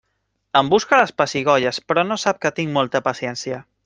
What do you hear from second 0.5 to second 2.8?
Em busca les pessigolles, però no sap que tinc